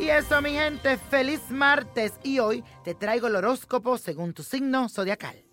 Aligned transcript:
Y 0.00 0.10
eso, 0.10 0.40
mi 0.40 0.50
gente, 0.50 0.96
feliz 0.96 1.50
martes. 1.50 2.12
Y 2.22 2.38
hoy 2.38 2.62
te 2.84 2.94
traigo 2.94 3.26
el 3.26 3.34
horóscopo 3.34 3.98
según 3.98 4.32
tu 4.32 4.44
signo 4.44 4.88
zodiacal. 4.88 5.44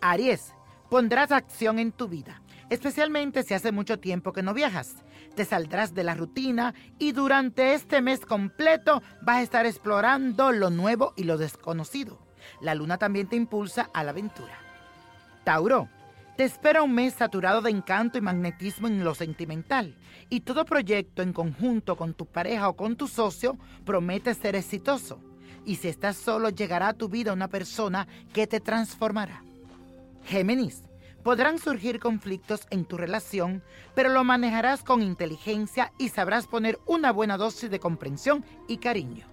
Aries, 0.00 0.54
pondrás 0.88 1.30
acción 1.30 1.78
en 1.78 1.92
tu 1.92 2.08
vida, 2.08 2.40
especialmente 2.70 3.42
si 3.42 3.52
hace 3.52 3.70
mucho 3.70 3.98
tiempo 3.98 4.32
que 4.32 4.42
no 4.42 4.54
viajas. 4.54 4.94
Te 5.36 5.44
saldrás 5.44 5.92
de 5.92 6.04
la 6.04 6.14
rutina 6.14 6.74
y 6.98 7.12
durante 7.12 7.74
este 7.74 8.00
mes 8.00 8.20
completo 8.24 9.02
vas 9.20 9.36
a 9.36 9.42
estar 9.42 9.66
explorando 9.66 10.52
lo 10.52 10.70
nuevo 10.70 11.12
y 11.14 11.24
lo 11.24 11.36
desconocido. 11.36 12.18
La 12.62 12.74
luna 12.74 12.96
también 12.96 13.28
te 13.28 13.36
impulsa 13.36 13.90
a 13.92 14.04
la 14.04 14.10
aventura. 14.10 14.58
Tauro, 15.44 15.88
te 16.42 16.46
espera 16.46 16.82
un 16.82 16.92
mes 16.92 17.14
saturado 17.14 17.62
de 17.62 17.70
encanto 17.70 18.18
y 18.18 18.20
magnetismo 18.20 18.88
en 18.88 19.04
lo 19.04 19.14
sentimental, 19.14 19.94
y 20.28 20.40
todo 20.40 20.64
proyecto 20.64 21.22
en 21.22 21.32
conjunto 21.32 21.96
con 21.96 22.14
tu 22.14 22.26
pareja 22.26 22.68
o 22.68 22.74
con 22.74 22.96
tu 22.96 23.06
socio 23.06 23.56
promete 23.84 24.34
ser 24.34 24.56
exitoso. 24.56 25.20
Y 25.64 25.76
si 25.76 25.86
estás 25.86 26.16
solo, 26.16 26.48
llegará 26.48 26.88
a 26.88 26.94
tu 26.94 27.08
vida 27.08 27.32
una 27.32 27.46
persona 27.46 28.08
que 28.32 28.48
te 28.48 28.58
transformará. 28.58 29.44
Géminis, 30.24 30.82
podrán 31.22 31.60
surgir 31.60 32.00
conflictos 32.00 32.66
en 32.70 32.86
tu 32.86 32.96
relación, 32.96 33.62
pero 33.94 34.08
lo 34.08 34.24
manejarás 34.24 34.82
con 34.82 35.00
inteligencia 35.00 35.92
y 35.96 36.08
sabrás 36.08 36.48
poner 36.48 36.80
una 36.86 37.12
buena 37.12 37.36
dosis 37.36 37.70
de 37.70 37.78
comprensión 37.78 38.44
y 38.66 38.78
cariño. 38.78 39.28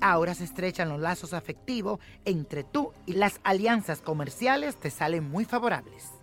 Ahora 0.00 0.32
se 0.32 0.44
estrechan 0.44 0.90
los 0.90 1.00
lazos 1.00 1.32
afectivos 1.32 1.98
entre 2.24 2.62
tú 2.62 2.92
y 3.04 3.14
las 3.14 3.40
alianzas 3.42 4.00
comerciales 4.00 4.76
te 4.76 4.90
salen 4.90 5.28
muy 5.28 5.44
favorables. 5.44 6.15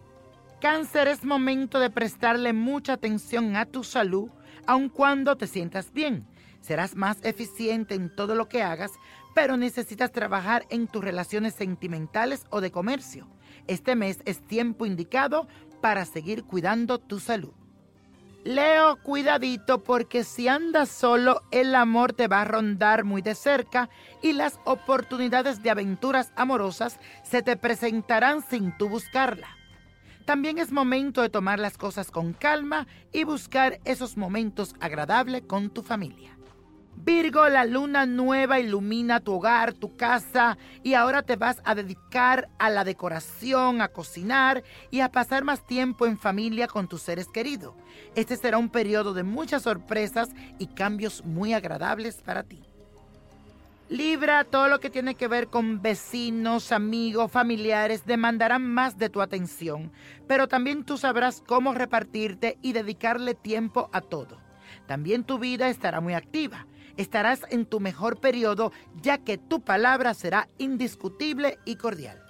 Cáncer 0.64 1.10
es 1.10 1.26
momento 1.26 1.78
de 1.78 1.90
prestarle 1.90 2.54
mucha 2.54 2.94
atención 2.94 3.58
a 3.58 3.66
tu 3.66 3.84
salud, 3.84 4.30
aun 4.66 4.88
cuando 4.88 5.36
te 5.36 5.46
sientas 5.46 5.92
bien. 5.92 6.26
Serás 6.62 6.96
más 6.96 7.18
eficiente 7.26 7.96
en 7.96 8.16
todo 8.16 8.34
lo 8.34 8.48
que 8.48 8.64
hagas, 8.64 8.92
pero 9.36 9.58
necesitas 9.58 10.14
trabajar 10.14 10.66
en 10.70 10.88
tus 10.88 11.04
relaciones 11.04 11.54
sentimentales 11.54 12.46
o 12.50 12.62
de 12.62 12.72
comercio. 12.72 13.28
Este 13.68 13.98
mes 13.98 14.22
es 14.24 14.40
tiempo 14.48 14.86
indicado 14.86 15.50
para 15.82 16.06
seguir 16.06 16.46
cuidando 16.46 16.98
tu 16.98 17.20
salud. 17.20 17.52
Leo, 18.46 18.96
cuidadito 19.04 19.84
porque 19.84 20.24
si 20.24 20.48
andas 20.48 20.88
solo, 20.88 21.42
el 21.52 21.76
amor 21.76 22.14
te 22.14 22.30
va 22.30 22.40
a 22.40 22.46
rondar 22.46 23.04
muy 23.04 23.22
de 23.22 23.36
cerca 23.36 23.90
y 24.22 24.32
las 24.32 24.62
oportunidades 24.64 25.62
de 25.62 25.72
aventuras 25.72 26.32
amorosas 26.38 27.02
se 27.24 27.42
te 27.42 27.58
presentarán 27.58 28.42
sin 28.42 28.78
tú 28.78 28.88
buscarla. 28.88 29.58
También 30.26 30.58
es 30.58 30.72
momento 30.72 31.22
de 31.22 31.30
tomar 31.30 31.60
las 31.60 31.78
cosas 31.78 32.10
con 32.10 32.34
calma 32.34 32.88
y 33.12 33.26
buscar 33.26 33.80
esos 33.84 34.16
momentos 34.16 34.74
agradables 34.80 35.44
con 35.48 35.70
tu 35.70 35.84
familia. 35.84 36.38
Virgo, 36.96 37.50
la 37.50 37.66
luna 37.66 38.06
nueva 38.06 38.60
ilumina 38.60 39.20
tu 39.20 39.34
hogar, 39.34 39.74
tu 39.74 39.98
casa 39.98 40.58
y 40.84 40.94
ahora 40.94 41.24
te 41.24 41.36
vas 41.36 41.62
a 41.66 41.76
dedicar 41.76 42.48
a 42.58 42.70
la 42.70 42.86
decoración, 42.86 43.82
a 43.82 43.90
cocinar 43.90 44.64
y 44.90 45.02
a 45.02 45.12
pasar 45.12 45.44
más 45.44 45.66
tiempo 45.66 46.06
en 46.06 46.18
familia 46.18 46.68
con 46.68 46.88
tus 46.88 47.02
seres 47.02 47.28
queridos. 47.28 47.74
Este 48.16 48.38
será 48.38 48.58
un 48.58 48.70
periodo 48.70 49.14
de 49.14 49.24
muchas 49.24 49.64
sorpresas 49.64 50.30
y 50.60 50.68
cambios 50.68 51.26
muy 51.26 51.54
agradables 51.54 52.22
para 52.22 52.44
ti. 52.44 52.62
Libra, 53.90 54.46
todo 54.46 54.70
lo 54.70 54.80
que 54.80 54.90
tiene 54.90 55.16
que 55.16 55.28
ver 55.28 55.50
con 55.50 55.82
vecinos, 55.82 56.72
amigos, 56.72 57.32
familiares, 57.32 58.06
demandarán 58.06 58.66
más 58.66 58.98
de 58.98 59.10
tu 59.10 59.22
atención, 59.22 59.92
pero 60.26 60.48
también 60.48 60.86
tú 60.86 60.98
sabrás 60.98 61.44
cómo 61.46 61.74
repartirte 61.74 62.58
y 62.62 62.72
dedicarle 62.72 63.36
tiempo 63.36 63.90
a 63.92 64.02
todo. 64.02 64.40
También 64.88 65.26
tu 65.26 65.38
vida 65.38 65.70
estará 65.70 66.00
muy 66.02 66.14
activa. 66.14 66.66
Estarás 66.96 67.42
en 67.50 67.66
tu 67.66 67.80
mejor 67.80 68.20
periodo 68.20 68.72
ya 69.02 69.18
que 69.18 69.38
tu 69.38 69.62
palabra 69.62 70.14
será 70.14 70.48
indiscutible 70.58 71.60
y 71.66 71.76
cordial. 71.76 72.24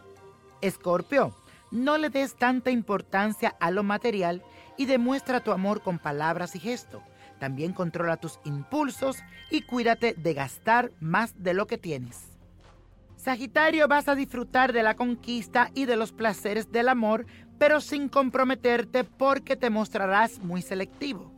Escorpio, 0.62 1.36
no 1.72 1.98
le 1.98 2.10
des 2.10 2.36
tanta 2.36 2.72
importancia 2.72 3.56
a 3.60 3.72
lo 3.72 3.84
material 3.84 4.42
y 4.78 4.86
demuestra 4.86 5.42
tu 5.42 5.52
amor 5.52 5.82
con 5.82 6.00
palabras 6.00 6.56
y 6.56 6.60
gestos. 6.60 7.04
También 7.44 7.74
controla 7.74 8.16
tus 8.16 8.40
impulsos 8.46 9.18
y 9.52 9.64
cuídate 9.64 10.14
de 10.14 10.34
gastar 10.34 10.92
más 11.02 11.44
de 11.44 11.54
lo 11.54 11.68
que 11.68 11.78
tienes. 11.78 12.40
Sagitario, 13.18 13.90
vas 13.90 14.08
a 14.08 14.16
disfrutar 14.16 14.72
de 14.72 14.82
la 14.82 14.96
conquista 14.96 15.70
y 15.74 15.84
de 15.84 15.98
los 15.98 16.14
placeres 16.14 16.72
del 16.72 16.88
amor, 16.88 17.26
pero 17.58 17.82
sin 17.82 18.08
comprometerte 18.08 19.04
porque 19.04 19.58
te 19.58 19.70
mostrarás 19.70 20.40
muy 20.40 20.62
selectivo. 20.62 21.34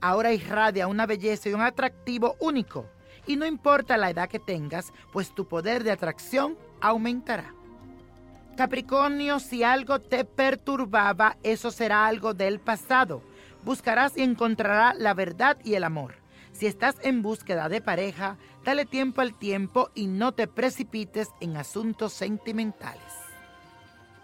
Ahora 0.00 0.32
irradia 0.32 0.86
una 0.86 1.04
belleza 1.04 1.50
y 1.50 1.52
un 1.52 1.60
atractivo 1.60 2.36
único, 2.40 2.86
y 3.26 3.36
no 3.36 3.44
importa 3.44 3.98
la 3.98 4.08
edad 4.08 4.30
que 4.30 4.38
tengas, 4.38 4.94
pues 5.12 5.34
tu 5.34 5.46
poder 5.46 5.84
de 5.84 5.90
atracción 5.90 6.56
aumentará. 6.80 7.52
Capricornio, 8.56 9.38
si 9.38 9.62
algo 9.62 9.98
te 9.98 10.24
perturbaba, 10.24 11.36
eso 11.42 11.70
será 11.70 12.06
algo 12.06 12.32
del 12.32 12.60
pasado 12.60 13.22
buscarás 13.64 14.16
y 14.16 14.22
encontrarás 14.22 14.98
la 14.98 15.14
verdad 15.14 15.58
y 15.64 15.74
el 15.74 15.84
amor. 15.84 16.14
Si 16.52 16.66
estás 16.66 16.96
en 17.02 17.22
búsqueda 17.22 17.68
de 17.68 17.80
pareja, 17.80 18.36
dale 18.64 18.84
tiempo 18.84 19.20
al 19.20 19.34
tiempo 19.34 19.90
y 19.94 20.06
no 20.06 20.32
te 20.32 20.46
precipites 20.46 21.28
en 21.40 21.56
asuntos 21.56 22.12
sentimentales. 22.12 23.02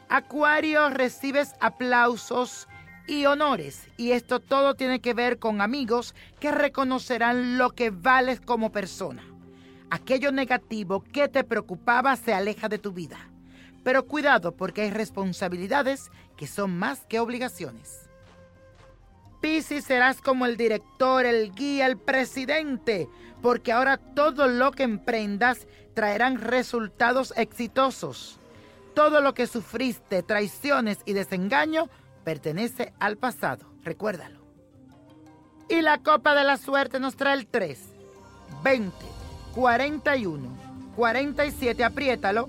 Acuario, 0.09 0.91
recibes 0.91 1.55
aplausos 1.61 2.69
y 3.07 3.27
honores 3.27 3.89
y 3.97 4.13
esto 4.13 4.41
todo 4.41 4.75
tiene 4.75 5.01
que 5.01 5.15
ver 5.15 5.39
con 5.39 5.61
amigos 5.61 6.15
que 6.41 6.53
reconocerán 6.53 7.59
lo 7.59 7.71
que 7.71 7.91
vales 7.91 8.41
como 8.41 8.71
persona. 8.71 9.25
Aquello 9.91 10.33
negativo 10.33 11.03
que 11.03 11.29
te 11.29 11.45
preocupaba 11.45 12.17
se 12.17 12.35
aleja 12.35 12.69
de 12.69 12.79
tu 12.79 12.93
vida. 12.93 13.19
Pero 13.85 14.07
cuidado 14.07 14.53
porque 14.53 14.83
hay 14.83 14.91
responsabilidades 14.91 16.11
que 16.37 16.49
son 16.49 16.77
más 16.77 17.07
que 17.07 17.21
obligaciones. 17.21 18.06
Piscis 19.47 19.85
serás 19.85 20.21
como 20.21 20.45
el 20.45 20.57
director, 20.57 21.25
el 21.25 21.53
guía, 21.53 21.87
el 21.87 21.97
presidente, 21.97 23.09
porque 23.41 23.71
ahora 23.71 23.97
todo 23.97 24.49
lo 24.49 24.73
que 24.73 24.83
emprendas 24.83 25.69
traerán 25.95 26.41
resultados 26.41 27.33
exitosos. 27.37 28.41
Todo 28.93 29.21
lo 29.21 29.35
que 29.35 29.47
sufriste, 29.47 30.25
traiciones 30.25 30.99
y 31.05 31.13
desengaño 31.13 31.89
pertenece 32.25 32.93
al 32.99 33.19
pasado, 33.19 33.73
recuérdalo. 33.85 34.41
Y 35.69 35.81
la 35.81 35.99
copa 35.99 36.35
de 36.35 36.43
la 36.43 36.57
suerte 36.57 36.99
nos 36.99 37.15
trae 37.15 37.35
el 37.35 37.47
3, 37.47 37.79
20, 38.65 38.93
41, 39.55 40.49
47, 40.97 41.85
apriétalo 41.85 42.49